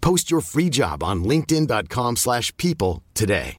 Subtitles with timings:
[0.00, 3.56] Post your free job on linkedin.com/people slash people today.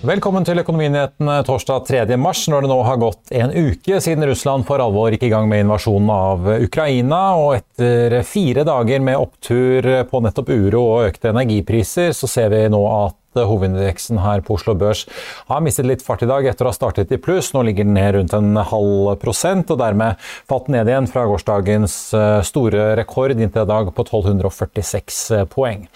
[0.00, 2.16] Velkommen til Økonominyhetene torsdag 3.
[2.16, 5.44] mars, når det nå har gått en uke siden Russland for alvor gikk i gang
[5.50, 7.18] med invasjonen av Ukraina.
[7.36, 12.62] Og etter fire dager med opptur på nettopp uro og økte energipriser, så ser vi
[12.72, 15.06] nå at hovedindeksen her på Oslo Børs
[15.50, 17.52] har mistet litt fart i dag etter å ha startet i pluss.
[17.54, 20.18] Nå ligger den ned rundt en halv prosent, og dermed
[20.50, 25.86] falt ned igjen fra gårsdagens eh, store rekord inntil i dag på 1246 poeng.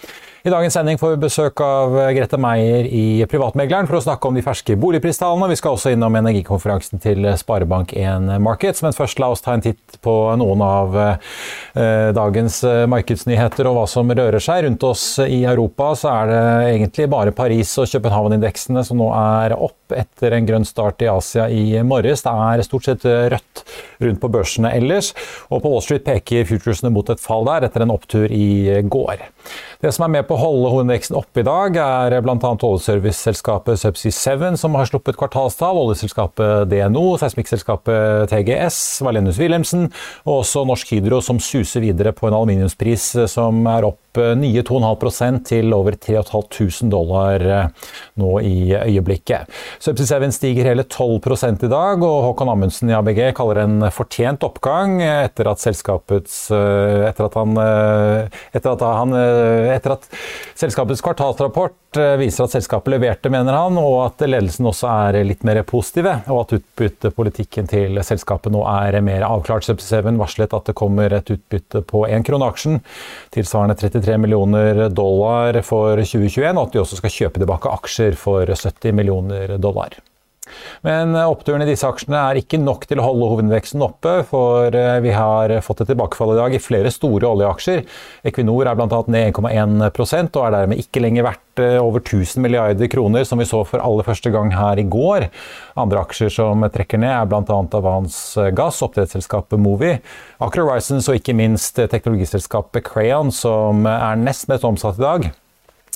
[0.45, 4.35] I dagens sending får vi besøk av Grete Meier i Privatmegleren for å snakke om
[4.37, 5.47] de ferske boligpristallene.
[5.49, 8.83] Vi skal også innom energikonferansen til Sparebank1 Markets.
[8.85, 13.79] Men først la oss ta en titt på noen av eh, dagens eh, markedsnyheter og
[13.79, 14.67] hva som rører seg.
[14.67, 16.43] Rundt oss i Europa så er det
[16.75, 21.49] egentlig bare Paris og København-indeksene som nå er opp etter en grønn start i Asia
[21.49, 22.21] i morges.
[22.21, 23.65] Det er stort sett rødt
[23.97, 25.15] rundt på børsene ellers.
[25.49, 29.25] Og på Wall Street peker futuresene mot et fall der etter en opptur i går.
[29.83, 32.37] Det som er med på å holde hovedindeksen oppe i dag, er bl.a.
[32.37, 39.89] oljeserviceselskapet Subsea 7, som har sluppet kvartalstall, oljeselskapet DNO, seismikkselskapet TGS, Valenius Wilhelmsen
[40.23, 45.41] og også Norsk Hydro, som suser videre på en aluminiumspris som er opp nye 2,5
[45.47, 49.51] til over 3500 dollar eh, nå i øyeblikket.
[49.79, 53.87] Subsea 7 stiger hele 12% i dag, og Håkon Amundsen i ABG kaller det en
[53.93, 60.07] fortjent oppgang etter at selskapets eh, etter at han, eh, etter at han etter at
[60.57, 61.73] selskapets kvartalsrapport
[62.19, 66.41] viser at selskapet leverte, mener han, og at ledelsen også er litt mer positive, og
[66.41, 69.63] at utbyttepolitikken til selskapet nå er mer avklart.
[69.63, 72.81] Subsea 7 varslet at det kommer et utbytte på én krone aksjen,
[73.35, 78.45] tilsvarende 33 millioner dollar for 2021, og at de også skal kjøpe tilbake aksjer for
[78.51, 79.97] 70 millioner dollar.
[80.85, 84.99] Men oppturen i disse aksjene er ikke nok til å holde hovedveksten oppe, for eh,
[85.03, 87.83] vi har fått et tilbakefall i dag i flere store oljeaksjer.
[88.29, 89.01] Equinor er bl.a.
[89.11, 93.49] ned 1,1 og er dermed ikke lenger verdt eh, over 1000 milliarder kroner, som vi
[93.49, 95.29] så for aller første gang her i går.
[95.81, 97.61] Andre aksjer som trekker ned, er bl.a.
[97.79, 98.19] Avans
[98.55, 99.95] Gass, oppdrettsselskapet Movi,
[100.43, 105.33] Aker Horizons og ikke minst teknologiselskapet Crayon, som er nest mest omsatt i dag.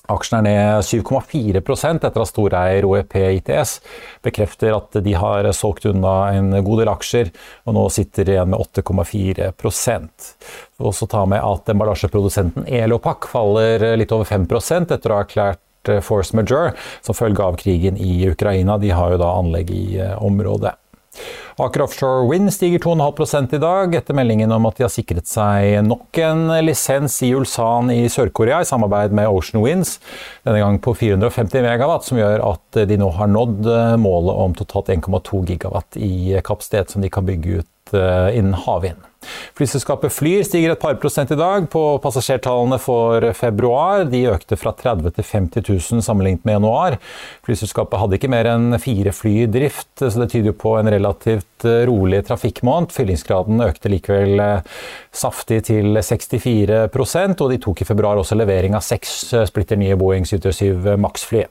[0.09, 3.77] Aksjen er ned 7,4 etter at storeier OEP ITS
[4.25, 7.31] bekrefter at de har solgt unna en god del aksjer,
[7.65, 10.33] og nå sitter igjen med 8,4%
[10.79, 14.47] også ta med at emballasjeprodusenten Elopak faller litt over 5
[14.95, 15.65] etter å ha erklært
[16.03, 18.77] force majeure som følge av krigen i Ukraina.
[18.77, 20.75] De har jo da anlegg i eh, området.
[21.59, 25.81] Aker Offshore Wind stiger 2,5 i dag, etter meldingen om at de har sikret seg
[25.84, 29.97] nok en lisens i Ulsan i Sør-Korea i samarbeid med Ocean Winds,
[30.47, 33.68] denne gang på 450 megawatt, som gjør at de nå har nådd
[34.00, 39.08] målet om totalt 1,2 gigawatt i kapasitet som de kan bygge ut eh, innen havvind.
[39.57, 44.06] Flyselskapet Flyr stiger et par prosent i dag på passasjertallene for februar.
[44.07, 46.96] De økte fra 30 til 50 000 sammenlignet med januar.
[47.47, 51.58] Flyselskapet hadde ikke mer enn fire fly i drift, så det tyder på en relativt
[51.67, 52.93] eh, rolig trafikkmåned.
[52.95, 54.79] Fyllingsgraden økte likevel eh,
[55.11, 59.97] saftig til 64% og de tok i februar også levering av seks eh, splitter nye
[60.00, 61.45] Boeing 737 Max-fly.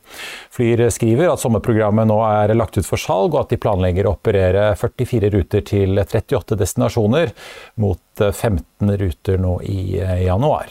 [0.54, 4.16] Flyr skriver at sommerprogrammet nå er lagt ut for salg, og at de planlegger å
[4.16, 7.34] operere 44 ruter til 38 destinasjoner
[7.82, 10.70] mot 15 eh, ruter nå i januar.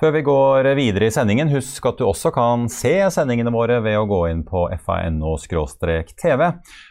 [0.00, 3.98] Før vi går videre i sendingen, husk at du også kan se sendingene våre ved
[4.00, 6.46] å gå inn på fano-tv,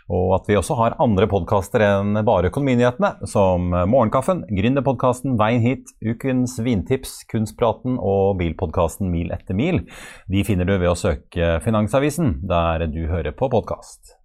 [0.09, 5.93] og at vi også har andre podkaster enn bare Økonominyhetene, som Morgenkaffen, Gründerpodkasten Veien hit,
[6.01, 9.83] Ukens vintips, Kunstpraten og bilpodkasten Mil etter mil.
[10.29, 14.18] De finner du ved å søke Finansavisen, der du hører på podkast.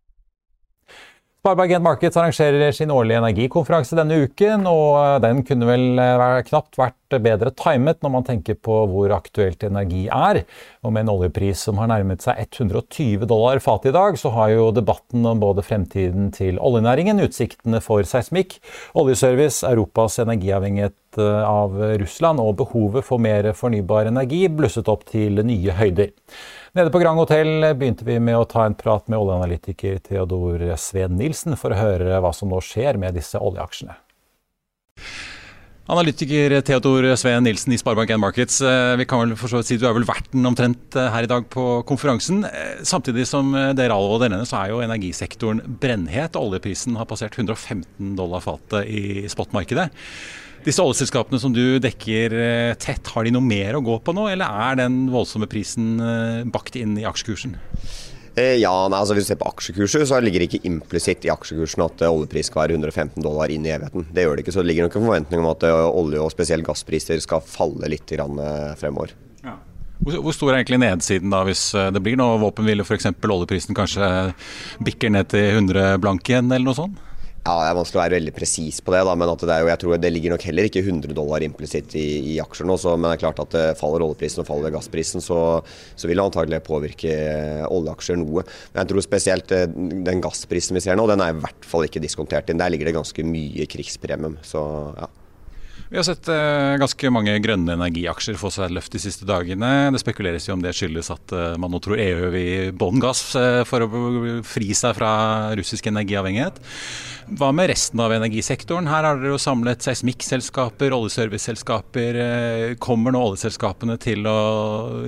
[1.44, 6.78] Sparebank Markets arrangerer sin årlige energikonferanse denne uken, og eh, den kunne vel eh, knapt
[6.80, 10.40] vært bedre timet når man tenker på hvor aktuelt energi er.
[10.80, 14.54] Og med en oljepris som har nærmet seg 120 dollar fatet i dag, så har
[14.54, 18.56] jo debatten om både fremtiden til oljenæringen, utsiktene for seismikk,
[18.96, 25.44] oljeservice, Europas energiavhengighet eh, av Russland og behovet for mer fornybar energi blusset opp til
[25.44, 26.16] nye høyder.
[26.74, 31.14] Nede på Grand Hotell begynte vi med å ta en prat med oljeanalytiker Theodor Sveen
[31.14, 33.94] Nilsen for å høre hva som nå skjer med disse oljeaksjene.
[35.94, 38.58] Analytiker Theodor Sveen Nilsen i Sparebank1 Markets.
[38.58, 41.28] Eh, vi kan vel for så vidt si Du er vel verten omtrent eh, her
[41.28, 42.42] i dag på konferansen.
[42.48, 46.34] Eh, samtidig som dere alle denne, så er jo energisektoren brennhet.
[46.40, 49.92] Oljeprisen har passert 115 dollar fatet i spotmarkedet.
[50.64, 54.30] Disse oljeselskapene som du dekker eh, tett, har de noe mer å gå på nå,
[54.32, 57.58] eller er den voldsomme prisen eh, bakt inn i aksjekursen?
[58.34, 61.32] Eh, ja, nei, altså Hvis du ser på aksjekurser, så ligger det ikke implisitt i
[61.34, 64.08] aksjekursen at oljepris skal være 115 dollar inn i evigheten.
[64.08, 64.56] Det gjør det ikke.
[64.56, 68.16] Så det ligger nok en forventning om at olje- og spesielt gasspriser skal falle litt
[68.80, 69.12] fremover.
[69.44, 69.58] Ja.
[70.00, 73.12] Hvor stor er egentlig nedsiden da, hvis det blir noe våpenhvile, f.eks.
[73.20, 74.08] oljeprisen kanskje
[74.84, 77.10] bikker ned til 100 blank igjen, eller noe sånt?
[77.44, 79.80] Ja, Det er vanskelig å være veldig presis på det, da, men det jo, jeg
[79.82, 82.78] tror det ligger nok heller ikke 100 dollar implisitt i, i aksjer nå.
[82.96, 85.38] Men det er klart at det faller oljeprisen og faller gassprisen, så,
[85.92, 88.46] så vil det antagelig påvirke eh, oljeaksjer noe.
[88.72, 89.66] Men jeg tror spesielt eh,
[90.08, 92.62] den gassprisen vi ser nå, den er i hvert fall ikke diskontert inn.
[92.64, 94.40] Der ligger det ganske mye krigspremium.
[94.40, 94.64] så
[94.96, 95.10] ja.
[95.88, 99.92] Vi har sett eh, ganske mange grønne energiaksjer få seg løft de siste dagene.
[99.92, 103.20] Det spekuleres jo om det skyldes at eh, man nå tror EU vil bånn gass
[103.36, 103.90] eh, for å
[104.48, 105.10] fri seg fra
[105.58, 106.62] russisk energiavhengighet.
[107.36, 108.88] Hva med resten av energisektoren?
[108.88, 112.18] Her har dere jo samlet seismikkselskaper, oljeserviceselskaper.
[112.84, 114.40] Kommer nå oljeselskapene til å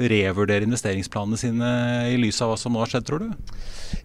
[0.00, 1.72] revurdere investeringsplanene sine
[2.12, 3.52] i lys av hva som nå har skjedd, tror du?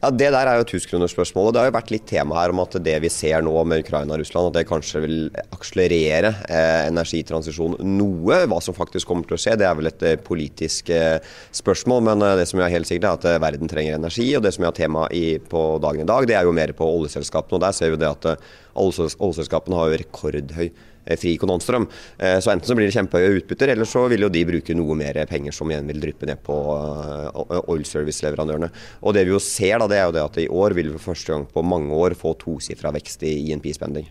[0.01, 1.53] Ja, Det der er jo tusenkronersspørsmålet.
[1.53, 4.15] Det har jo vært litt tema her om at det vi ser nå med Ukraina
[4.15, 5.17] og Russland, at det kanskje vil
[5.53, 8.41] akselerere eh, energitransisjon noe.
[8.49, 11.17] Hva som faktisk kommer til å skje, det er vel et eh, politisk eh,
[11.55, 12.05] spørsmål.
[12.09, 14.27] Men eh, det som er helt sikkert er at eh, verden trenger energi.
[14.37, 16.87] Og det som er tema i, på dagen i dag, det er jo mer på
[16.99, 17.59] oljeselskapene.
[17.59, 18.47] Og der ser vi det at eh,
[18.85, 20.71] oljeselskapene har jo rekordhøy
[21.05, 21.87] Eh, fri kontantstrøm.
[22.17, 24.97] Eh, så enten så blir det kjempehøye utbytter, eller så vil jo de bruke noe
[24.99, 28.69] mer penger som igjen vil dryppe ned på eh, oil service-leverandørene.
[29.01, 30.99] Og det vi jo ser da, det er jo det at i år vil vi
[30.99, 34.09] for første gang på mange år få tosifra vekst i INP-spending.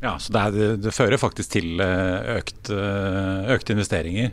[0.00, 4.32] Ja, Så det, er, det, fører faktisk til økt, økte investeringer?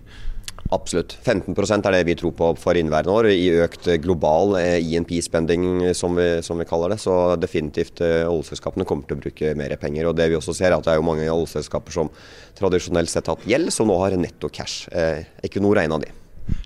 [0.74, 1.16] Absolutt.
[1.24, 6.18] 15% er det vi tror på for inneværende år, i økt global INP-spending, e som,
[6.44, 7.00] som, vi kaller det.
[7.00, 10.10] Så definitivt eh, oljeselskapene kommer til å bruke mer penger.
[10.10, 12.12] Og det vi også ser er at det er jo mange oljeselskaper som
[12.58, 14.90] tradisjonelt sett har hatt gjeld, som nå har netto cash.
[14.92, 16.12] Eh, Equinor er en av de.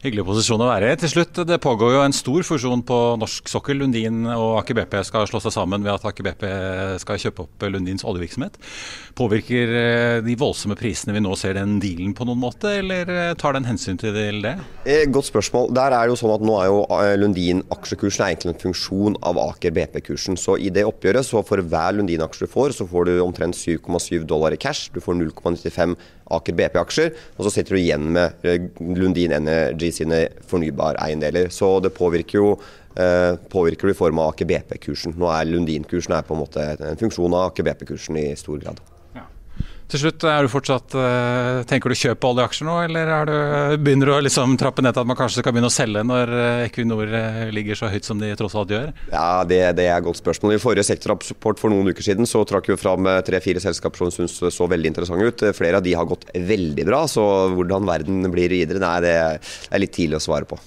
[0.02, 0.98] Hyggelig posisjon å være i.
[0.98, 3.82] Til slutt, Det pågår jo en stor fusjon på norsk sokkel.
[3.82, 6.46] Lundin og Aker BP skal slå seg sammen ved at Aker BP
[7.02, 8.58] skal kjøpe opp Lundins oljevirksomhet.
[9.18, 13.34] Påvirker eh, de voldsomme prisene vi nå ser den dealen på noen måte, eller eh,
[13.38, 14.56] tar den hensyn til det?
[14.86, 15.70] Eh, godt spørsmål.
[15.78, 16.80] Der er det jo sånn at Nå er jo
[17.22, 20.38] Lundin aksjekursen egentlig en funksjon av Aker BP-kursen.
[20.40, 24.26] Så I det oppgjøret, så for hver Lundin-aksje du får, så får du omtrent 7,7
[24.30, 24.90] dollar i cash.
[24.94, 25.94] Du får 0,95
[26.38, 31.52] Aker BP-aksjer, og så sitter du igjen med eh, Lundin Energy sine fornybareiendeler.
[31.54, 32.54] Så det påvirker jo
[32.96, 35.18] eh, påvirker det i form av Aker BP-kursen.
[35.20, 38.82] Nå er Lundin-kursen en en funksjon av Aker BP-kursen i stor grad.
[39.92, 43.34] Til slutt, er du fortsatt, uh, Tenker du kjøpe oljeaksjer nå, eller du,
[43.84, 46.32] begynner du å liksom trappe ned til at man kanskje skal begynne å selge når
[46.32, 48.94] uh, Equinor uh, ligger så høyt som de tross alt gjør?
[49.12, 50.56] Ja, Det, det er et godt spørsmål.
[50.56, 54.56] I forrige sektorrapport for noen uker siden så trakk vi fram tre-fire selskaper som syntes
[54.56, 55.44] så veldig interessante ut.
[55.58, 59.84] Flere av de har gått veldig bra, så hvordan verden blir videre, nei, det er
[59.84, 60.60] litt tidlig å svare på.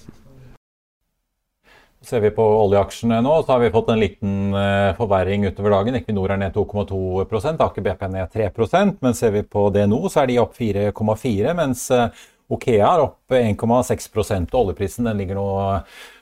[2.04, 5.96] Ser vi på oljeaksjene nå, så har vi fått en liten uh, forverring utover dagen.
[5.96, 7.25] Equinor er ned 2,2
[7.64, 11.87] Aker BP ned 3% Men ser vi på nå, så er de opp 4,4 mens
[11.94, 12.08] uh,
[12.52, 15.46] Okea er opp 1,6% og Oljeprisen ligger nå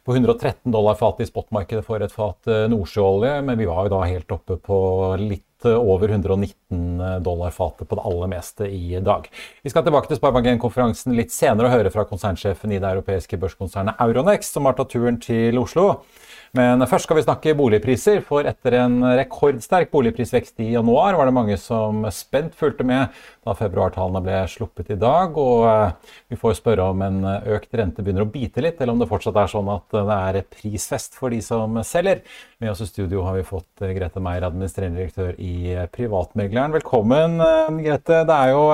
[0.07, 4.05] på 113 dollar fatet i spotmarkedet for et fat nordsjøolje, men vi var jo da
[4.07, 4.79] helt oppe på
[5.19, 9.29] litt over 119 dollar fatet på det aller meste i dag.
[9.63, 14.01] Vi skal tilbake til Sparebank1-konferansen litt senere og høre fra konsernsjefen i det europeiske børskonsernet
[14.03, 16.03] Euronext, som har tatt turen til Oslo.
[16.53, 21.33] Men først skal vi snakke boligpriser, for etter en rekordsterk boligprisvekst i januar var det
[21.33, 23.09] mange som spent fulgte med
[23.41, 25.33] da februartallene ble sluppet i dag.
[25.41, 27.25] Og eh, vi får spørre om en
[27.57, 30.41] økt rente begynner å bite litt, eller om det fortsatt er sånn at det er
[30.53, 32.21] prisfest for de som selger.
[32.61, 36.77] Med oss i studio har vi fått eh, Grete Meier, administrerende direktør i Privatmegleren.
[36.77, 38.27] Velkommen, eh, Grete.
[38.29, 38.69] Det er jo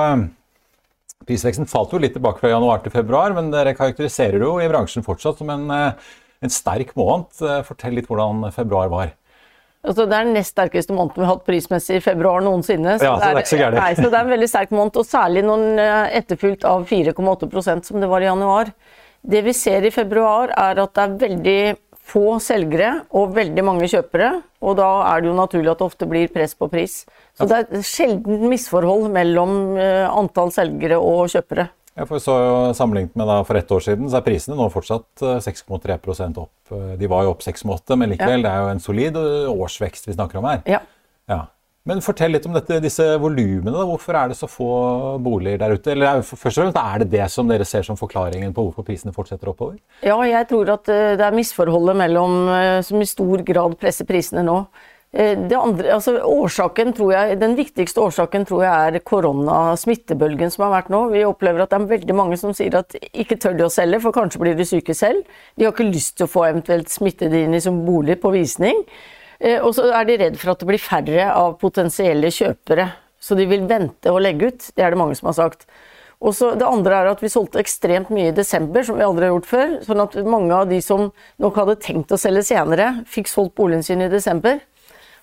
[1.29, 5.05] Prisveksten falt jo litt tilbake fra januar til februar, men dere karakteriserer jo i bransjen
[5.05, 5.69] fortsatt som en
[6.43, 7.31] en sterk måned.
[7.43, 9.15] Eh, fortell litt hvordan februar var.
[9.79, 12.97] Altså, det er den nest sterkeste måneden vi har hatt prismessig i februar noensinne.
[12.99, 14.97] Så, ja, så, det er, ikke så, nei, så det er en veldig sterk måned,
[14.99, 18.73] og særlig når den er etterfulgt av 4,8% som det var i januar.
[19.19, 21.61] Det vi ser i februar, er at det er veldig
[22.09, 24.33] få selgere og veldig mange kjøpere.
[24.65, 27.01] Og da er det jo naturlig at det ofte blir press på pris.
[27.37, 31.69] Så det er sjelden misforhold mellom eh, antall selgere og kjøpere.
[31.99, 32.33] Ja, for så
[32.77, 36.71] Sammenlignet med da for ett år siden, så er prisene nå fortsatt 6,3 eh, opp.
[36.71, 38.45] Eh, de var jo opp 6,8, men likevel, ja.
[38.45, 39.17] det er jo en solid
[39.51, 40.61] årsvekst vi snakker om her.
[40.69, 40.79] Ja.
[41.27, 41.41] ja.
[41.89, 43.83] Men fortell litt om dette, disse volumene.
[43.89, 44.69] Hvorfor er det så få
[45.25, 45.91] boliger der ute?
[45.91, 49.15] Eller først og fremst, Er det det som dere ser som forklaringen på hvorfor prisene
[49.15, 49.79] fortsetter oppover?
[50.05, 52.39] Ja, jeg tror at eh, det er misforholdet mellom
[52.85, 54.61] som i stor grad presser prisene nå.
[55.11, 60.91] Eh, andre, altså årsaken, jeg, den viktigste årsaken tror jeg er koronasmittebølgen som har vært
[60.93, 60.99] nå.
[61.15, 64.03] Vi opplever at det er veldig mange som sier at ikke tør de å selge,
[64.03, 65.25] for kanskje blir de syke selv.
[65.57, 68.85] De har ikke lyst til å få eventuelt smittede inn i som bolig på visning.
[69.39, 72.91] Eh, og så er de redd for at det blir færre av potensielle kjøpere.
[73.19, 74.71] Så de vil vente og legge ut.
[74.75, 75.65] Det er det mange som har sagt.
[76.19, 79.25] Og så Det andre er at vi solgte ekstremt mye i desember, som vi aldri
[79.25, 79.69] har gjort før.
[79.87, 83.83] Sånn at mange av de som nok hadde tenkt å selge senere, fikk solgt boligen
[83.83, 84.59] sin i desember.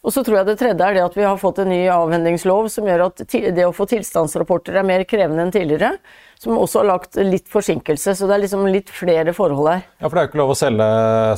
[0.05, 2.69] Og så tror jeg det tredje er det at vi har fått en ny avhendingslov
[2.73, 5.97] som gjør at det å få tilstandsrapporter er mer krevende enn tidligere.
[6.37, 8.13] Som også har lagt litt forsinkelse.
[8.13, 9.79] Så det er liksom litt flere forhold her.
[9.97, 10.89] Ja, For det er jo ikke lov å selge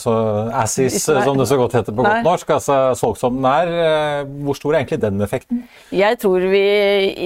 [0.02, 0.14] så
[0.58, 2.16] assis, som det så godt heter på Nei.
[2.16, 2.50] godt norsk.
[2.56, 3.70] Altså solgt som den er.
[3.84, 5.62] Eh, hvor stor er egentlig den effekten?
[5.94, 6.64] Jeg tror vi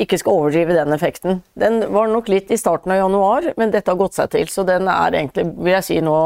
[0.04, 1.40] ikke skal overdrive den effekten.
[1.56, 4.52] Den var nok litt i starten av januar, men dette har gått seg til.
[4.52, 6.18] Så den er egentlig, vil jeg si nå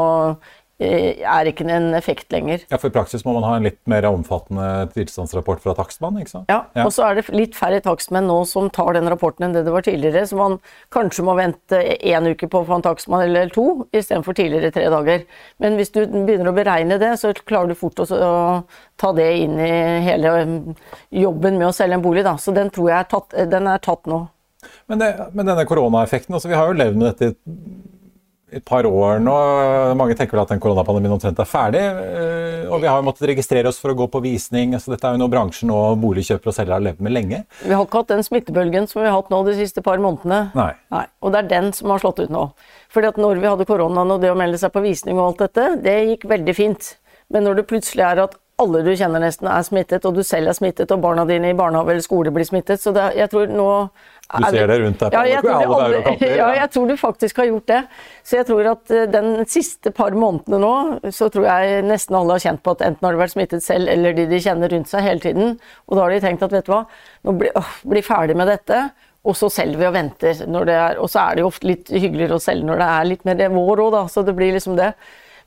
[0.77, 2.61] er ikke en effekt lenger.
[2.69, 6.19] Ja, For i praksis må man ha en litt mer omfattende tilstandsrapport fra takstmann?
[6.21, 6.51] ikke sant?
[6.53, 6.85] Ja, ja.
[6.85, 9.73] og så er det litt færre takstmenn nå som tar den rapporten enn det det
[9.73, 10.27] var tidligere.
[10.29, 10.59] Så man
[10.93, 14.85] kanskje må vente én uke på å få en takstmann eller to, istedenfor tidligere tre
[14.93, 15.25] dager.
[15.63, 18.07] Men hvis du begynner å beregne det, så klarer du fort å,
[18.97, 19.73] ta det inn i
[20.05, 20.55] hele um,
[21.13, 22.25] jobben med å selge en bolig.
[22.25, 22.37] Da.
[22.41, 24.27] Så den tror jeg er tatt, den er tatt nå.
[24.89, 27.33] Men, det, men denne koronaeffekten, altså vi har jo levd med dette
[28.51, 29.33] et par år nå.
[29.99, 31.81] Mange tenker vel at den koronapandemien omtrent er ferdig.
[31.83, 34.77] Eh, og vi har jo måttet registrere oss for å gå på visning.
[34.79, 37.41] så Dette er jo noe bransjen og boligkjøpere og selgere har levd med lenge.
[37.65, 40.53] Vi har ikke hatt den smittebølgen som vi har hatt nå de siste par månedene.
[40.55, 40.71] Nei.
[40.95, 41.03] Nei.
[41.19, 42.47] Og det er den som har slått ut nå.
[42.93, 45.43] Fordi at når vi hadde koronaen og det å melde seg på visning og alt
[45.47, 46.93] dette, det gikk veldig fint.
[47.33, 50.49] Men når det plutselig er at alle du kjenner nesten er smittet, og du selv
[50.49, 53.51] er smittet, og barna dine i barnehage eller skole blir smittet, så det, jeg tror
[53.53, 53.67] nå
[54.27, 56.31] du ser det rundt deg på ja, alle, alle kanter?
[56.41, 57.79] Ja, jeg tror du faktisk har gjort det.
[58.27, 60.71] Så jeg tror at eh, den siste par månedene nå,
[61.15, 63.87] så tror jeg nesten alle har kjent på at enten har de vært smittet selv,
[63.93, 65.55] eller de de kjenner rundt seg hele tiden.
[65.87, 66.81] Og da har de tenkt at vet du hva,
[67.23, 68.81] nå blir øh, bli ferdig med dette.
[69.27, 70.43] Og så selger vi og venter.
[70.43, 73.25] Er, og så er det jo ofte litt hyggeligere å selge når det er litt
[73.27, 74.03] mer vår òg, da.
[74.11, 74.91] Så det blir liksom det.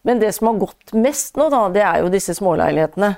[0.06, 3.14] Men det som har gått mest nå, da, det er jo disse småleilighetene.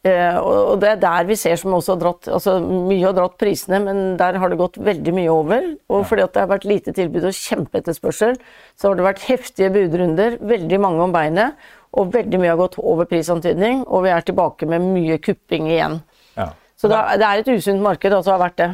[0.00, 3.34] Eh, og det er der vi ser som også har dratt altså Mye har dratt
[3.40, 5.66] prisene, men der har det gått veldig mye over.
[5.92, 8.38] Og fordi at det har vært lite tilbud og kjempeetterspørsel,
[8.80, 12.78] så har det vært heftige budrunder, veldig mange om beinet, og veldig mye har gått
[12.80, 15.98] over prisantydning, og vi er tilbake med mye kupping igjen.
[16.38, 16.52] Ja.
[16.80, 18.70] Så det er, det er et usunt marked, altså har vært det.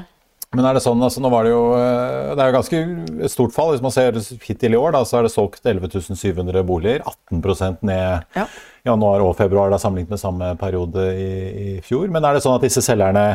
[0.55, 3.55] Men er det sånn, altså nå var det jo eh, Det er jo ganske stort
[3.57, 3.73] fall.
[3.75, 7.03] Hvis man ser hittil i år, da, så er det solgt 11.700 boliger.
[7.33, 8.47] 18% ned ja.
[8.87, 11.31] januar og februar da, sammenlignet med samme periode i,
[11.65, 12.07] i fjor.
[12.15, 13.27] Men er det sånn at disse selgerne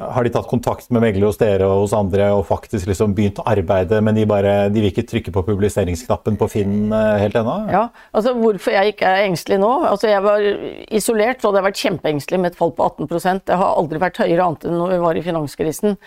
[0.00, 3.40] har de tatt kontakt med megler hos dere og hos andre og faktisk liksom begynt
[3.42, 7.36] å arbeide, men de, bare, de vil ikke trykke på publiseringsknappen på Finn eh, helt
[7.36, 7.56] ennå?
[7.72, 7.84] Ja,
[8.16, 9.70] altså Hvorfor jeg ikke er engstelig nå?
[9.90, 10.44] Altså Jeg var
[10.88, 14.22] isolert, så hadde jeg vært kjempeengstelig med et fall på 18% Det har aldri vært
[14.22, 15.98] høyere annet enn når vi var i finanskrisen.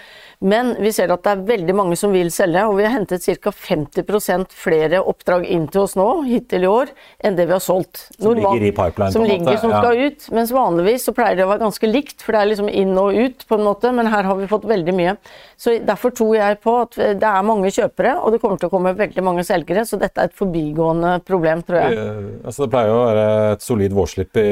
[0.43, 3.23] Men vi ser at det er veldig mange som vil selge, og vi har hentet
[3.43, 3.53] ca.
[3.53, 6.91] 50% flere oppdrag inn til oss nå hittil i år
[7.23, 8.07] enn det vi har solgt.
[8.17, 9.13] Som Normalt, ligger i pipeline?
[9.15, 10.27] Som ligger, som skal ut.
[10.35, 13.15] Mens vanligvis så pleier det å være ganske likt, for det er liksom inn og
[13.15, 15.15] ut på en måte måte, men her har vi fått veldig mye.
[15.57, 18.73] Så Derfor tror jeg på at det er mange kjøpere, og det kommer til å
[18.73, 19.85] komme veldig mange selgere.
[19.85, 21.97] Så dette er et forbigående problem, tror jeg.
[21.97, 24.47] Det, altså, det pleier å være et solid vårslipp i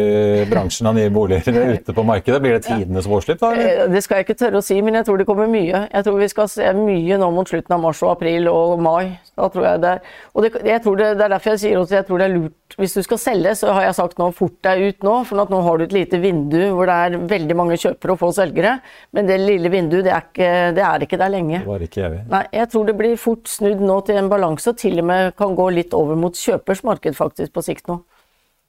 [0.51, 2.41] bransjen av nye boliger ute på markedet.
[2.43, 3.53] Blir det tidenes vårslipp, da?
[3.55, 3.85] Eller?
[3.85, 5.85] Eh, det skal jeg ikke tørre å si, men jeg tror det kommer mye.
[5.87, 9.17] Jeg tror vi skal se mye nå mot slutten av mars og april og mai.
[9.41, 10.09] Da tror jeg det er.
[10.35, 12.35] Og det, jeg tror det, det er derfor jeg sier at jeg tror det er
[12.35, 15.41] lurt Hvis du skal selge, så har jeg sagt nå fort deg ut nå, for
[15.51, 18.77] nå har du et lite vindu hvor det er veldig mange kjøpere og få selgere.
[19.11, 21.59] Men det lille vinduet, det er ikke, det er ikke der lenge.
[21.59, 22.21] Det var ikke evig.
[22.31, 25.33] Nei, jeg tror det blir fort snudd nå til en balanse, og til og med
[25.41, 27.99] kan gå litt over mot kjøpers marked faktisk på sikt nå.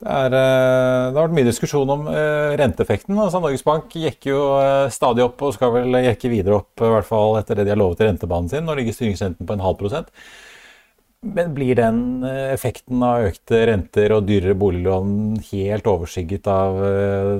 [0.02, 3.14] Det, er, eh, det, har vært mye diskusjon om uh, renteeffekten.
[3.14, 6.90] Altså, Norges Bank gikk jo uh, stadig opp og skal vel jekke videre opp, i
[6.90, 8.66] hvert fall etter det de har lovet i rentebanen sin.
[8.66, 10.10] Nå ligger styringsrenten på en halv prosent.
[11.22, 16.80] Men blir den effekten av økte renter og dyrere boliglån helt overskygget av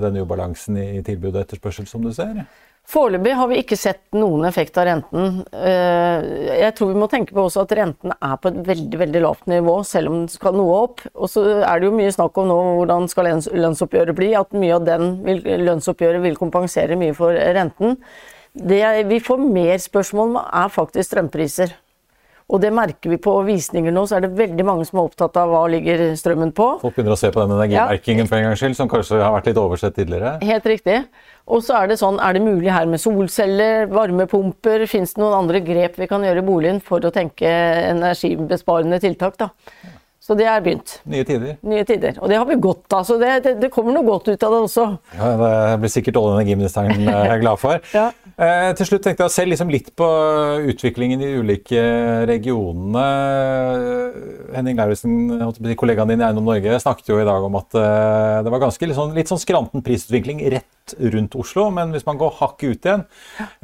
[0.05, 2.45] denne ubalansen i tilbud og etterspørsel som du ser?
[2.83, 5.45] Foreløpig har vi ikke sett noen effekt av renten.
[5.55, 6.25] Eh,
[6.65, 9.47] jeg tror vi må tenke på også at renten er på et veldig veldig lavt
[9.49, 11.05] nivå, selv om den skal noe opp.
[11.15, 14.77] Og så er det jo mye snakk om nå hvordan skal lønnsoppgjøret bli, at mye
[14.81, 17.97] av den vil, lønnsoppgjøret vil kompensere mye for renten.
[18.53, 21.79] Det vi får mer spørsmål om, er faktisk strømpriser.
[22.53, 25.39] Og det merker vi på visninger nå, så er det veldig mange som er opptatt
[25.41, 26.67] av hva ligger strømmen på.
[26.83, 28.29] Folk begynner å se på den energimerkingen ja.
[28.29, 30.35] for en gangs skyld, som kanskje har vært litt oversett tidligere?
[30.45, 30.99] Helt riktig.
[31.49, 34.85] Og så er det sånn, er det mulig her med solceller, varmepumper?
[34.91, 39.41] Fins det noen andre grep vi kan gjøre i boligen for å tenke energibesparende tiltak,
[39.41, 39.51] da?
[40.23, 41.01] Så det er begynt.
[41.11, 41.57] Nye tider.
[41.67, 42.21] Nye tider.
[42.23, 43.03] Og det har vi godt av.
[43.09, 44.85] Så det, det, det kommer noe godt ut av det også.
[45.17, 47.83] Ja, Det blir sikkert olje- og energiministeren eh, glad for.
[47.97, 48.13] ja.
[48.37, 50.07] Eh, til slutt tenkte jeg å se liksom litt på
[50.73, 51.83] utviklingen i de ulike
[52.29, 53.07] regionene.
[54.53, 58.53] Henning Lauritzen, kollegaen din i Eiendom Norge, snakket jo i dag om at eh, det
[58.53, 61.69] var ganske litt sånn, litt sånn skranten prisutvikling rett rundt Oslo.
[61.75, 63.05] Men hvis man går hakket ut igjen,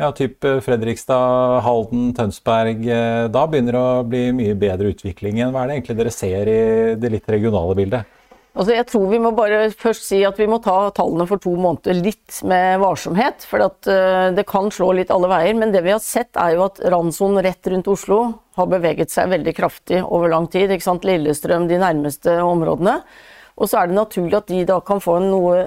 [0.01, 5.41] ja, typ eh, Fredrikstad, Halden, Tønsberg, eh, da begynner det å bli mye bedre utvikling
[5.41, 5.55] igjen.
[5.55, 6.61] Hva er det egentlig dere ser i
[7.01, 8.18] det litt regionale bildet?
[8.59, 11.53] Altså jeg tror vi må bare først si at vi må ta tallene for to
[11.55, 13.47] måneder litt med varsomhet.
[13.47, 15.55] For uh, det kan slå litt alle veier.
[15.55, 18.21] Men det vi har sett er jo at randsonen rett rundt Oslo
[18.59, 20.73] har beveget seg veldig kraftig over lang tid.
[20.75, 21.07] ikke sant?
[21.07, 22.99] Lillestrøm, de nærmeste områdene.
[23.59, 25.63] Og så er det naturlig at de da kan få en noe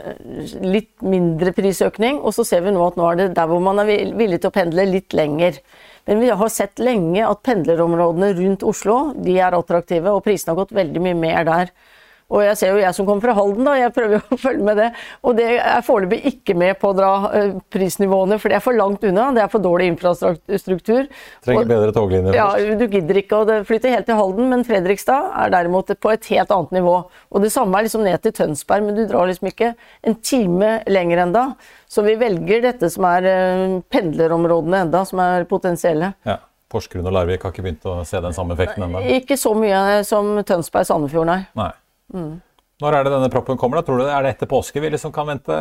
[0.64, 2.20] litt mindre prisøkning.
[2.20, 4.52] Og så ser vi nå at nå er det der hvor man er villig til
[4.52, 5.60] å pendle litt lenger.
[6.08, 10.64] Men vi har sett lenge at pendlerområdene rundt Oslo de er attraktive, og prisene har
[10.64, 11.74] gått veldig mye mer der.
[12.32, 14.68] Og jeg ser jo jeg som kommer fra Halden, da, jeg prøver jo å følge
[14.68, 14.90] med det.
[15.28, 18.78] Og det er foreløpig ikke med på å dra uh, prisnivåene, for det er for
[18.78, 19.30] langt unna.
[19.36, 21.10] Det er for dårlig infrastruktur.
[21.46, 25.32] Trenger og, bedre toglinjer Ja, du gidder ikke å flytte helt til Halden, men Fredrikstad
[25.44, 26.96] er derimot på et helt annet nivå.
[27.32, 29.74] Og det samme er liksom ned til Tønsberg, men du drar liksom ikke
[30.08, 31.46] en time lenger enda.
[31.92, 36.14] Så vi velger dette som er uh, pendlerområdene enda, som er potensielle.
[36.28, 36.40] Ja.
[36.72, 39.04] Porsgrunn og Larvik har ikke begynt å se den samme effekten ennå?
[39.18, 41.42] Ikke så mye som Tønsberg-Sandefjord, nei.
[41.60, 41.72] nei.
[42.14, 42.40] Mm.
[42.82, 43.80] Når er det denne proppen kommer?
[43.80, 43.86] da?
[43.88, 45.58] Tror du det Er det etter påske vi liksom kan vente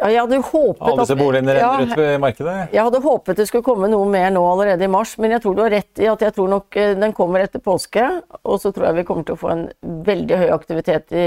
[0.00, 2.54] ja, jeg hadde håpet alle disse boligene renner ja, ut ved markedet?
[2.72, 5.56] Jeg hadde håpet det skulle komme noe mer nå allerede i mars, men jeg tror
[5.58, 8.06] du har rett i at jeg tror nok eh, den kommer etter påske.
[8.40, 9.66] Og så tror jeg vi kommer til å få en
[10.06, 11.26] veldig høy aktivitet i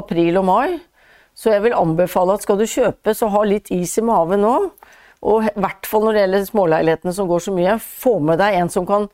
[0.00, 0.80] april og mai.
[1.38, 4.56] Så jeg vil anbefale at skal du kjøpe, så ha litt is i maven nå.
[5.22, 8.58] Og i hvert fall når det gjelder småleilighetene som går så mye, få med deg
[8.58, 9.06] en som kan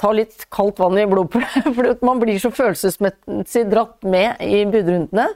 [0.00, 1.44] ta litt kaldt vann i blodet,
[1.76, 5.28] for man blir så følelsesmessig dratt med i budrundene.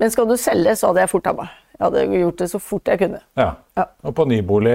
[0.00, 1.52] Men skal du selge, så hadde jeg forta meg.
[1.74, 3.20] Jeg hadde gjort det så fort jeg kunne.
[3.38, 3.48] Ja.
[3.78, 3.88] ja.
[4.06, 4.74] Og på nybolig,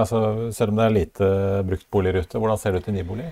[0.00, 1.30] altså, selv om det er lite
[1.66, 3.30] brukt ute, hvordan ser det ut i nybolig?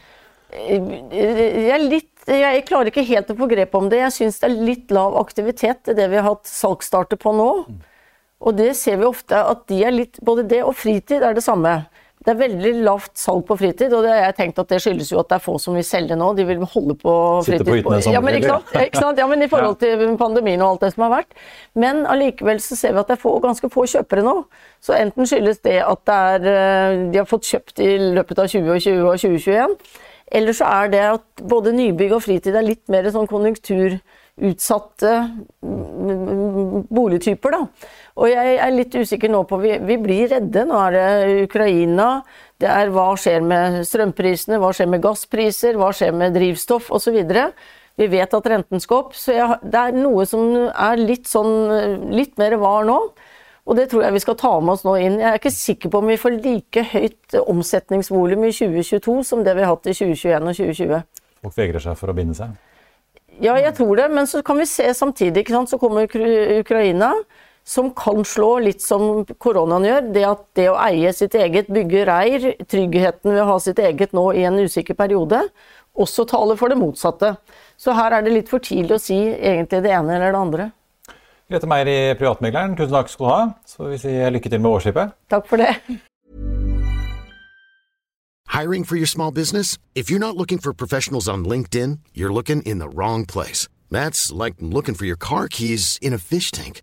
[0.50, 4.00] Jeg, litt, jeg, klarer ikke helt å få grep om det.
[4.04, 7.50] Jeg syns det er litt lav aktivitet, i det vi har hatt salgsstarter på nå.
[8.40, 11.44] Og det ser vi ofte at de er litt Både det og fritid er det
[11.44, 11.82] samme.
[12.20, 15.08] Det er veldig lavt salg på fritid, og det har jeg tenkt at det skyldes
[15.08, 16.26] jo at det er få som vil selge nå.
[16.36, 17.14] De vil holde på
[17.46, 17.62] fritid.
[17.62, 18.74] Sitte på hyttene ja, men, ikke sant?
[18.76, 19.22] Ikke sant?
[19.22, 21.32] ja, men i forhold til pandemien og alt det som har vært.
[21.80, 24.34] Men allikevel så ser vi at det er få, ganske få kjøpere nå.
[24.84, 27.88] Så enten skyldes det at det er, eh, de har fått kjøpt i
[28.20, 29.74] løpet av 2020 og 2021,
[30.36, 35.14] eller så er det at både nybygg og fritid er litt mer sånn konjunkturutsatte
[35.64, 37.56] mm, boligtyper.
[37.56, 37.64] Da.
[38.20, 40.66] Og jeg er litt usikker nå på Vi, vi blir redde.
[40.68, 42.10] Nå er det Ukraina.
[42.60, 47.16] Det er hva skjer med strømprisene, hva skjer med gasspriser, hva skjer med drivstoff osv.
[48.00, 52.12] Vi vet at renten skal opp, så jeg, det er noe som er litt, sånn,
[52.12, 52.98] litt mer var nå.
[53.68, 55.18] Og det tror jeg vi skal ta med oss nå inn.
[55.20, 59.54] Jeg er ikke sikker på om vi får like høyt omsetningsvolum i 2022 som det
[59.56, 61.04] vi har hatt i 2021 og 2020.
[61.44, 62.56] Folk vegrer seg for å binde seg?
[63.40, 67.14] Ja, jeg tror det, men så kan vi se samtidig, så kommer Ukraina.
[67.64, 70.08] Som kan slå litt som koronaen gjør.
[70.14, 74.16] Det at det å eie sitt eget, bygge reir, tryggheten ved å ha sitt eget
[74.16, 75.44] nå i en usikker periode,
[75.94, 77.34] også taler for det motsatte.
[77.78, 80.70] Så her er det litt for tidlig å si egentlig det ene eller det andre.
[81.50, 83.40] Grete Meier i Privatmegleren, tusen takk skal du ha.
[83.66, 85.16] Så vi sier lykke til med årsskipet.
[85.32, 85.74] Takk for det.
[88.54, 89.78] Hiring for your small business?
[89.94, 93.68] If you're not looking for professionals on LinkedIn, you're looking in the wrong place.
[93.90, 96.82] That's like looking for your car keys in a fish tank.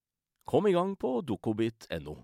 [0.45, 2.17] Kom i gang på dokobit.no.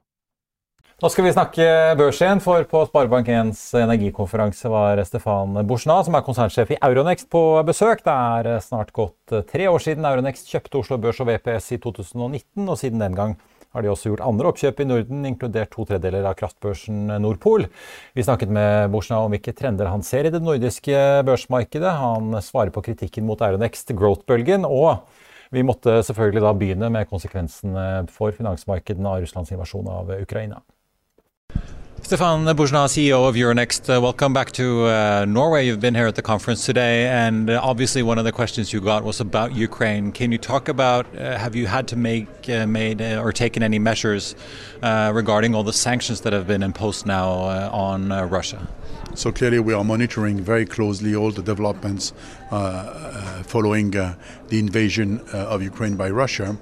[0.98, 1.66] Nå skal vi snakke
[2.00, 7.42] børs igjen, for på Sparebank1s energikonferanse var Stefan Bourgenas, som er konsernsjef i Euronext, på
[7.68, 8.02] besøk.
[8.02, 12.66] Det er snart gått tre år siden Euronext kjøpte Oslo Børs og VPS i 2019,
[12.66, 13.38] og siden den gang
[13.76, 17.68] har de også gjort andre oppkjøp i Norden, inkludert to tredeler av kraftbørsen Nordpol.
[18.18, 20.98] Vi snakket med Borsna om hvilke trender han ser i det nordiske
[21.30, 21.94] børsmarkedet.
[22.02, 25.06] Han svarer på kritikken mot Euronext, growth-bølgen, og
[25.52, 30.62] vi måtte selvfølgelig da begynne med konsekvensene for finansmarkedene av Russlands invasjon av Ukraina.
[32.08, 35.66] Stefan Bourgeois, CEO of Euronext, uh, welcome back to uh, Norway.
[35.66, 38.80] You've been here at the conference today, and uh, obviously one of the questions you
[38.80, 40.14] got was about Ukraine.
[40.14, 43.78] Can you talk about uh, have you had to make uh, made or taken any
[43.78, 44.36] measures
[44.82, 47.30] regarding all the sanctions that have been imposed now
[47.74, 48.66] on Russia?
[49.14, 52.14] So clearly, we are monitoring very closely all the developments
[53.44, 54.16] following the
[54.52, 56.58] invasion of Ukraine by Russia.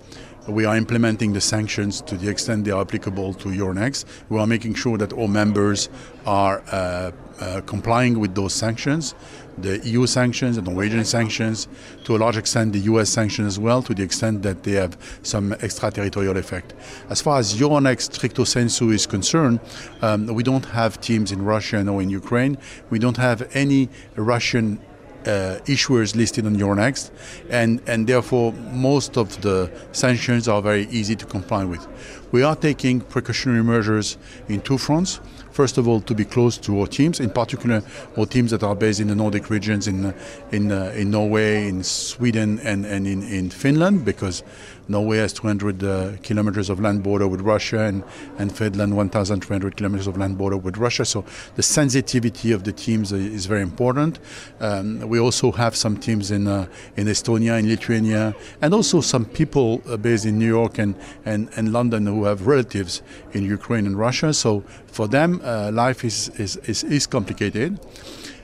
[0.48, 4.06] We are implementing the sanctions to the extent they are applicable to Euronext.
[4.30, 5.90] We are making sure that all members
[6.28, 9.16] are uh, uh, complying with those sanctions,
[9.58, 11.68] the EU sanctions, the Norwegian sanctions,
[12.04, 14.98] to a large extent the US sanctions as well, to the extent that they have
[15.24, 16.76] some extraterritorial effect.
[17.10, 19.60] As far as Euronext stricto sensu is concerned,
[20.04, 22.58] um, we don't have teams in Russia or in Ukraine.
[22.92, 24.80] We don't have any Russian
[25.26, 27.12] uh, issuers listed on Euronext,
[27.50, 31.88] and, and therefore most of the sanctions are very easy to comply with.
[32.32, 34.18] We are taking precautionary measures
[34.50, 35.20] in two fronts.
[35.52, 37.82] First of all, to be close to our teams, in particular
[38.18, 40.14] our teams that are based in the Nordic regions, in
[40.52, 44.44] in uh, in Norway, in Sweden, and and in, in Finland, because
[44.88, 48.04] Norway has 200 uh, kilometers of land border with Russia, and,
[48.38, 51.06] and Finland 1,300 kilometers of land border with Russia.
[51.06, 54.20] So the sensitivity of the teams is very important.
[54.60, 59.26] Um, we also have some teams in uh, in Estonia, in Lithuania, and also some
[59.26, 60.96] people uh, based in New York and,
[61.26, 63.02] and, and London who have relatives
[63.34, 64.34] in Ukraine and Russia.
[64.34, 67.80] So for them, uh, life is, is, is, is complicated.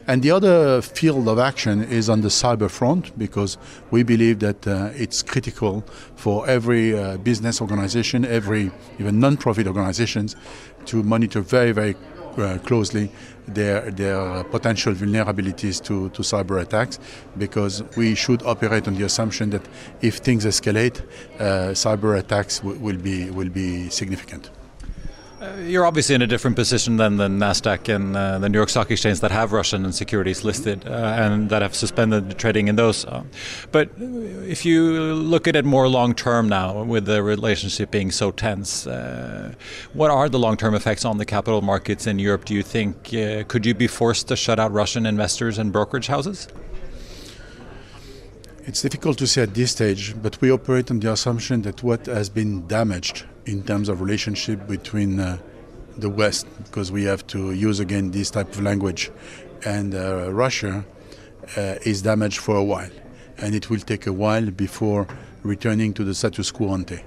[0.07, 3.57] And the other field of action is on the cyber front because
[3.91, 5.83] we believe that uh, it's critical
[6.15, 10.35] for every uh, business organization, every even non-profit organizations
[10.85, 11.95] to monitor very, very
[12.37, 13.11] uh, closely
[13.47, 16.99] their their potential vulnerabilities to, to cyber attacks
[17.37, 19.61] because we should operate on the assumption that
[20.01, 21.01] if things escalate,
[21.39, 24.49] uh, cyber attacks will be will be significant.
[25.41, 28.69] Uh, you're obviously in a different position than the Nasdaq and uh, the New York
[28.69, 33.06] Stock Exchange that have Russian securities listed uh, and that have suspended trading in those.
[33.06, 33.23] Uh,
[33.71, 38.30] but if you look at it more long term now, with the relationship being so
[38.30, 39.51] tense, uh,
[39.93, 42.45] what are the long term effects on the capital markets in Europe?
[42.45, 46.06] Do you think uh, could you be forced to shut out Russian investors and brokerage
[46.06, 46.47] houses?
[48.63, 52.06] It's difficult to say at this stage, but we operate on the assumption that what
[52.06, 55.39] has been damaged in terms of relationship between uh,
[55.97, 59.10] the West, because we have to use again this type of language,
[59.65, 60.86] and uh, Russia
[61.58, 62.91] uh, is damaged for a while,
[63.39, 65.08] and it will take a while before
[65.41, 67.00] returning to the status quo ante.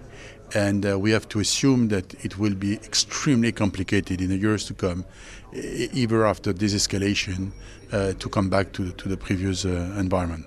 [0.56, 4.64] And uh, we have to assume that it will be extremely complicated in the years
[4.66, 5.04] to come,
[5.52, 7.52] even after this escalation,
[7.92, 10.46] uh, to come back to, to the previous uh, environment.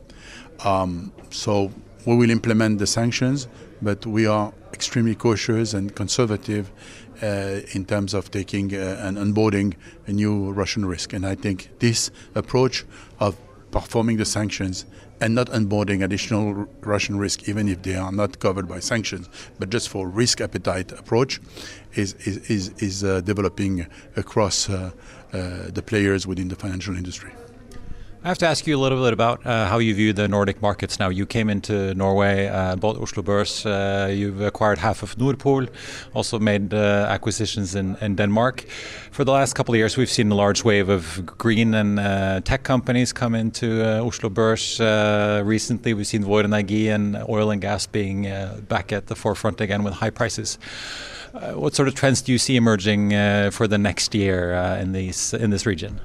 [0.63, 1.72] Um, so
[2.06, 3.48] we will implement the sanctions,
[3.82, 6.72] but we are extremely cautious and conservative
[7.22, 9.74] uh, in terms of taking uh, and onboarding
[10.06, 11.13] a new Russian risk.
[11.13, 12.86] And I think this approach
[13.20, 13.36] of
[13.72, 14.86] performing the sanctions
[15.20, 19.28] and not onboarding additional Russian risk, even if they are not covered by sanctions,
[19.60, 21.41] but just for risk appetite approach,
[21.96, 24.91] is is is, is uh, developing across uh,
[25.34, 27.32] uh, the players within the financial industry.
[28.28, 30.62] I have to ask you a little bit about uh, how you view the Nordic
[30.62, 31.08] markets now.
[31.08, 35.70] You came into Norway, uh, bought Oslo Børs, uh, you've acquired half of Nordpol,
[36.13, 38.66] also made uh, acquisitions in, in, Denmark.
[39.12, 42.42] For the last couple of years, we've seen a large wave of green and uh,
[42.42, 44.82] tech companies come into uh, Oslo Børs.
[45.46, 48.24] recently, we've seen Vår Energi and oil and gas being
[48.68, 50.60] back at the forefront again with high prices.
[51.54, 53.12] what sort of trends do you see emerging
[53.52, 56.02] for the next year in, these, in this region?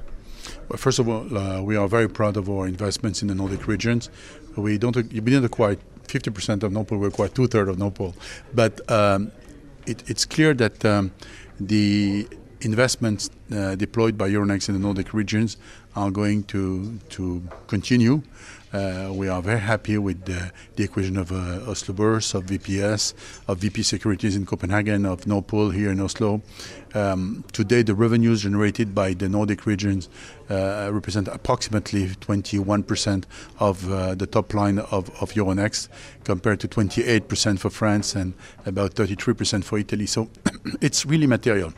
[0.75, 4.09] First of all, uh, we are very proud of our investments in the Nordic regions.
[4.55, 8.13] We don't we didn't acquire 50% of Nordpol, we acquired two thirds of Nordpol.
[8.53, 9.31] But um,
[9.85, 11.11] it, it's clear that um,
[11.59, 12.27] the
[12.61, 15.57] investments uh, deployed by Euronext in the Nordic regions
[15.95, 18.21] are going to to continue.
[18.73, 23.13] Uh, we are very happy with the, the acquisition of uh, Oslo Børs, of VPS,
[23.47, 26.41] of VP Securities in Copenhagen, of Nordpol here in Oslo.
[26.95, 30.09] Um, today, the revenues generated by the Nordic regions
[30.49, 33.25] uh, represent approximately 21%
[33.59, 35.89] of uh, the top line of, of Euronext,
[36.23, 38.33] compared to 28% for France and
[38.65, 40.07] about 33% for Italy.
[40.07, 40.29] So
[40.81, 41.73] it's really material.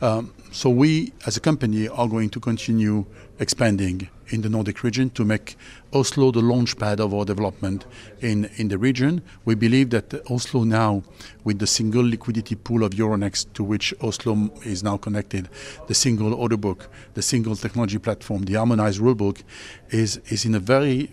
[0.00, 3.04] Um, so we, as a company, are going to continue
[3.38, 5.56] expanding in the Nordic region to make
[5.94, 7.84] Oslo the launchpad of our development
[8.20, 9.22] in, in the region.
[9.44, 11.02] We believe that Oslo now,
[11.44, 15.48] with the single liquidity pool of Euronext to which Oslo is now connected,
[15.88, 19.42] the single order book, the single technology platform, the harmonized rulebook,
[19.90, 21.10] is, is in a very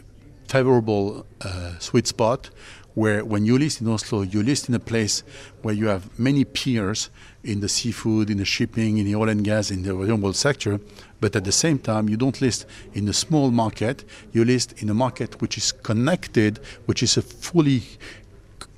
[0.47, 2.49] favorable uh, sweet spot
[2.95, 5.23] where when you list in Oslo, you list in a place
[5.61, 7.09] where you have many peers
[7.43, 10.79] in the seafood, in the shipping, in the oil and gas, in the renewable sector,
[11.21, 14.89] but at the same time, you don't list in a small market, you list in
[14.89, 17.83] a market which is connected, which is a fully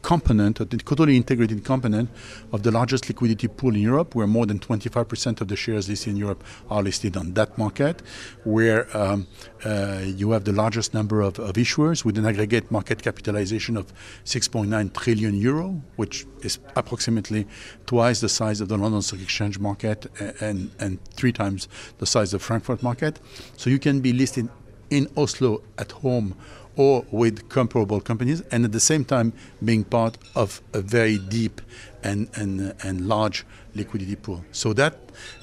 [0.01, 2.09] component, a totally integrated component
[2.51, 6.13] of the largest liquidity pool in Europe, where more than 25% of the shares listed
[6.13, 8.01] in Europe are listed on that market,
[8.43, 9.27] where um,
[9.65, 13.93] uh, you have the largest number of, of, issuers with an aggregate market capitalization of
[14.25, 17.47] 6.9 trillion euro, which is approximately
[17.85, 20.07] twice the size of the London Stock Exchange market
[20.41, 21.67] and, and three times
[21.99, 23.19] the size of Frankfurt market.
[23.57, 24.49] So you can be listed
[24.89, 26.35] in Oslo at home
[26.75, 31.61] or with comparable companies, and at the same time being part of a very deep
[32.03, 34.43] and, and, and large liquidity pool.
[34.51, 34.97] So that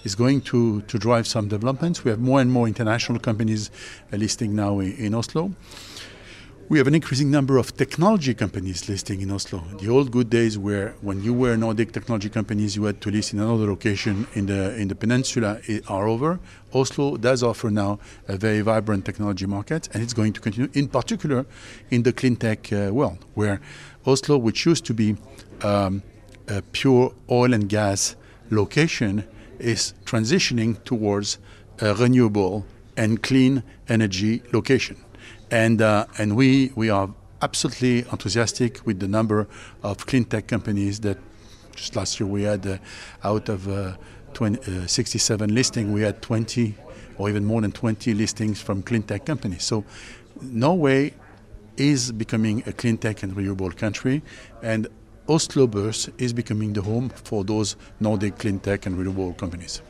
[0.05, 2.05] is going to, to drive some developments.
[2.05, 3.71] We have more and more international companies
[4.13, 5.53] uh, listing now in, in Oslo.
[6.71, 9.65] We have an increasing number of technology companies listing in Oslo.
[9.81, 13.33] The old good days where when you were Nordic technology companies, you had to list
[13.33, 16.39] in another location in the in the peninsula are over.
[16.75, 20.89] Oslo does offer now a very vibrant technology market, and it's going to continue, in
[20.89, 21.47] particular
[21.91, 23.63] in the clean tech uh, world, where
[24.05, 25.17] Oslo, which used to be
[25.63, 26.03] um,
[26.49, 28.15] a pure oil and gas
[28.51, 29.25] location,
[29.59, 31.39] is transitioning towards
[31.81, 34.99] a renewable and clean energy location
[35.51, 37.09] and uh, and we we are
[37.43, 39.47] absolutely enthusiastic with the number
[39.83, 41.19] of clean tech companies that
[41.75, 42.79] just last year we had uh,
[43.23, 43.93] out of uh,
[44.35, 46.75] 20, uh, 67 listings we had 20
[47.17, 49.85] or even more than 20 listings from clean tech companies so
[50.43, 51.15] Norway
[51.77, 54.23] is becoming a clean tech and renewable country
[54.63, 54.89] and
[55.29, 55.69] Oslo
[56.19, 59.83] is becoming the home for those Nordic clean tech and renewable companies.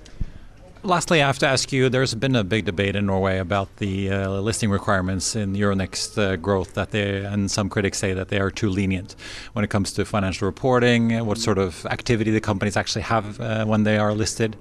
[0.84, 4.10] Lastly, I have to ask you there's been a big debate in Norway about the
[4.12, 8.38] uh, listing requirements in Euronext uh, growth, that they, and some critics say that they
[8.38, 9.16] are too lenient
[9.54, 13.64] when it comes to financial reporting, what sort of activity the companies actually have uh,
[13.64, 14.56] when they are listed.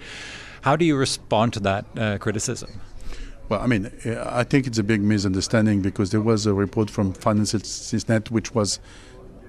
[0.62, 2.82] How do you respond to that uh, criticism?
[3.48, 3.92] Well, I mean,
[4.26, 8.80] I think it's a big misunderstanding because there was a report from FinanceNet which was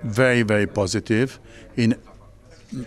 [0.02, 1.40] very, very positive
[1.76, 1.98] in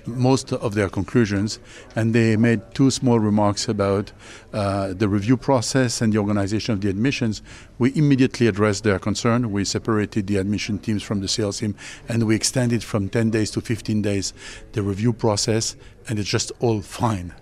[0.05, 1.59] most of their conclusions,
[1.95, 4.11] and they made two small remarks about
[4.53, 7.41] uh, the review process and the organization of the admissions.
[7.79, 9.51] We immediately addressed their concern.
[9.51, 11.75] We separated the admission teams from the sales team,
[12.07, 14.33] and we extended from 10 days to 15 days
[14.73, 15.75] the review process,
[16.07, 17.33] and it's just all fine.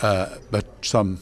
[0.00, 1.20] Uh, but some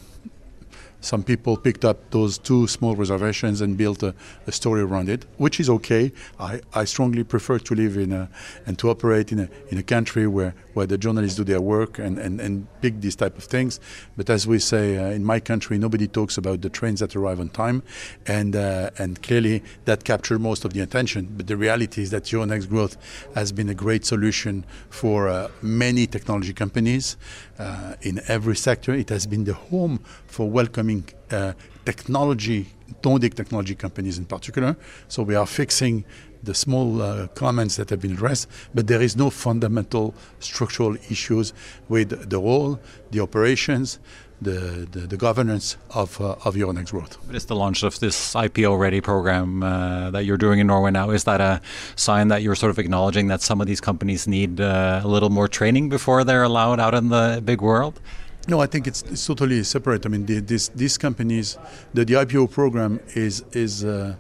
[1.05, 4.15] some people picked up those two small reservations and built a,
[4.47, 6.13] a story around it, which is okay.
[6.41, 8.31] I, I strongly prefer to live in a,
[8.67, 11.99] and to operate in a, in a country where, where the journalists do their work
[11.99, 13.81] and, and, and pick these type of things.
[14.17, 17.39] But as we say uh, in my country, nobody talks about the trains that arrive
[17.39, 17.83] on time,
[18.27, 21.29] and uh, and clearly that captured most of the attention.
[21.37, 22.97] But the reality is that Euronext growth
[23.35, 27.17] has been a great solution for uh, many technology companies
[27.59, 28.93] uh, in every sector.
[28.95, 30.94] It has been the home for welcoming
[31.31, 31.53] uh,
[31.85, 32.67] technology,
[33.05, 34.77] Nordic technology companies in particular.
[35.09, 36.05] So we are fixing
[36.45, 41.53] the small uh, comments that have been addressed, but there is no fundamental structural issues
[41.89, 42.79] with the role,
[43.11, 43.99] the operations,
[44.43, 47.17] the, the, the, governance of, uh, of Euronext Growth.
[47.27, 50.91] But is the launch of this IPO Ready program uh, that you're doing in Norway
[50.91, 51.61] now, is that a
[51.97, 55.31] sign that you're sort of acknowledging that some of these companies need uh, a little
[55.31, 58.01] more training before they're allowed out in the big world?
[58.47, 60.05] No, I think it's, it's totally separate.
[60.05, 61.57] I mean, the, this, these companies,
[61.95, 64.17] the, the IPO program is, is uh,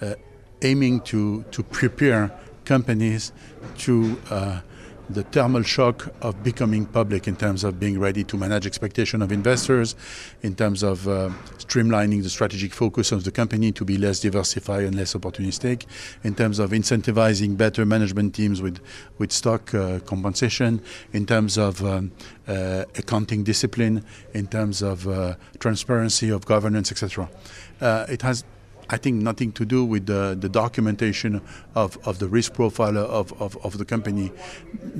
[0.00, 0.14] uh,
[0.62, 2.30] aiming to, to prepare
[2.64, 3.32] companies
[3.78, 4.60] to uh,
[5.08, 9.30] the thermal shock of becoming public in terms of being ready to manage expectation of
[9.30, 9.94] investors,
[10.42, 14.84] in terms of uh, streamlining the strategic focus of the company to be less diversified
[14.84, 15.86] and less opportunistic,
[16.24, 18.80] in terms of incentivizing better management teams with,
[19.18, 20.80] with stock uh, compensation,
[21.12, 22.10] in terms of um,
[22.48, 27.28] uh, accounting discipline, in terms of uh, transparency of governance, etc.
[27.80, 28.44] Uh, it has
[28.88, 31.40] I think nothing to do with the, the documentation
[31.74, 34.32] of, of the risk profile of, of, of the company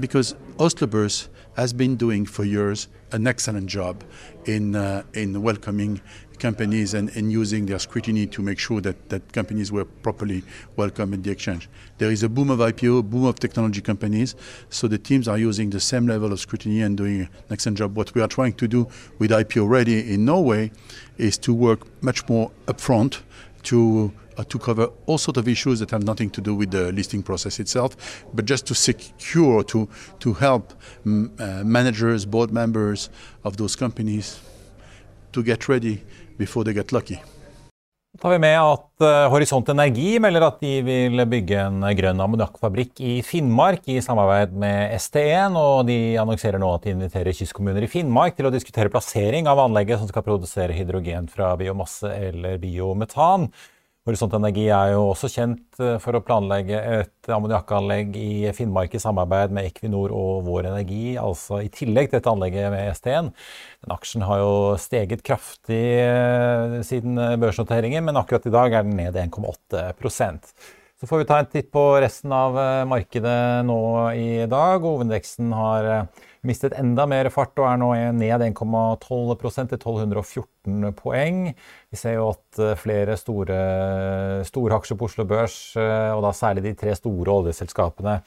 [0.00, 4.02] because Oslo Børs has been doing for years an excellent job
[4.44, 6.00] in, uh, in welcoming
[6.38, 10.42] companies and, and using their scrutiny to make sure that, that companies were properly
[10.76, 11.68] welcomed at the exchange.
[11.98, 14.34] There is a boom of IPO, boom of technology companies,
[14.68, 17.96] so the teams are using the same level of scrutiny and doing an excellent job.
[17.96, 20.72] What we are trying to do with IPO Ready in Norway
[21.16, 23.22] is to work much more upfront
[23.66, 26.92] to uh, to cover all sorts of issues that have nothing to do with the
[26.92, 29.88] listing process itself, but just to secure, to
[30.20, 30.72] to help
[31.04, 33.10] mm, uh, managers, board members
[33.44, 34.40] of those companies
[35.32, 36.02] to get ready
[36.38, 37.20] before they get lucky.
[38.20, 43.02] Tar vi med at uh, Horisont Energi melder at de vil bygge en grønn ammoniakkfabrikk
[43.04, 45.56] i Finnmark i samarbeid med ST1.
[45.60, 49.60] og De annonserer nå at de inviterer kystkommuner i Finnmark til å diskutere plassering av
[49.62, 53.50] anlegget som skal produsere hydrogen fra biomasse eller biometan.
[54.06, 59.00] Horisont Energi er jo også kjent eh, for å planlegge et ammoniakkanlegg i Finnmark i
[59.02, 63.32] samarbeid med Equinor og Vår Energi, altså i tillegg til dette anlegget med ST1.
[63.82, 68.94] Den aksjen har jo steget kraftig eh, siden børsnoteringen, men akkurat i dag er den
[69.00, 70.54] ned 1,8%
[71.02, 73.80] Så får vi ta en titt på resten av eh, markedet nå
[74.14, 74.86] i dag.
[74.86, 75.90] Hovedindeksen har
[76.46, 81.40] mistet enda mer fart og er nå ned 1,12% til 1214 poeng.
[81.92, 83.58] Vi ser jo at eh, flere store,
[84.48, 88.20] store på Oslo Børs, eh, og da særlig de tre store oljeselskapene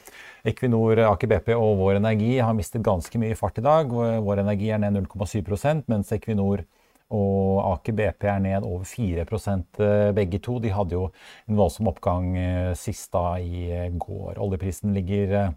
[0.48, 3.90] Equinor, Aker BP og Vår Energi har mistet ganske mye fart i dag.
[3.90, 6.64] Vår Energi er ned 0,7% mens Equinor
[7.10, 10.60] og Aker BP er ned over 4 eh, begge to.
[10.60, 11.10] De hadde jo
[11.50, 12.36] en voldsom oppgang
[12.78, 14.38] sist da i går.
[14.38, 15.54] Oljeprisen ligger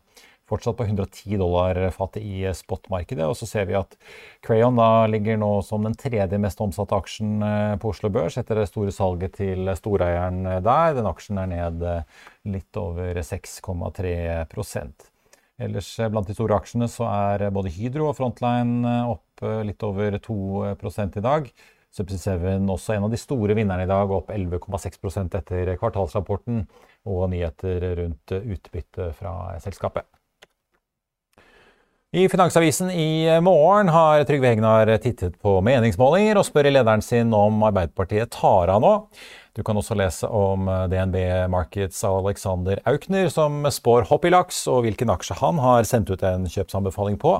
[0.53, 3.25] fortsatt på 110 dollar fatet i spotmarkedet.
[3.27, 3.97] Og så ser vi at
[4.45, 8.61] Crayon da ligger nå som den tredje mest omsatte aksjen eh, på Oslo Børs etter
[8.61, 10.97] det store salget til storeieren der.
[10.99, 12.05] Den aksjen er ned eh,
[12.53, 14.15] litt over 6,3
[15.63, 20.19] Ellers eh, blant de store aksjene så er både Hydro og Frontline opp litt over
[20.23, 20.41] 2
[20.77, 21.49] i dag.
[21.93, 26.65] Subsea 7 også en av de store vinnerne i dag, opp 11,6% etter kvartalsrapporten
[27.05, 30.09] og nyheter rundt utbytte fra selskapet.
[32.15, 37.63] I Finansavisen i morgen har Trygve Hegnar tittet på meningsmålinger og spør lederen sin om
[37.65, 38.91] Arbeiderpartiet tar av nå.
[39.57, 41.17] Du kan også lese om DNB
[41.49, 46.25] Markets Alexander Aukner, som spår hopp i laks, og hvilken aksje han har sendt ut
[46.29, 47.33] en kjøpsanbefaling på.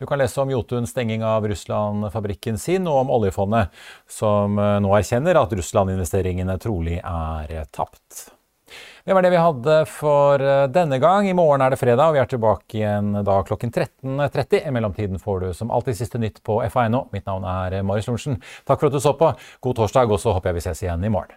[0.00, 3.76] Du kan lese om Jotuns stenging av Russland-fabrikken sin, og om oljefondet,
[4.08, 8.30] som nå erkjenner at Russland-investeringene trolig er tapt.
[9.06, 11.26] Det var det vi hadde for eh, denne gang.
[11.28, 14.62] I morgen er det fredag, og vi er tilbake igjen da klokken 13.30.
[14.64, 17.02] I mellomtiden får du som alltid siste nytt på FA.no.
[17.12, 18.40] Mitt navn er Marius Lorentzen.
[18.64, 19.34] Takk for at du så på.
[19.60, 21.36] God torsdag, og så håper jeg vi ses igjen i morgen.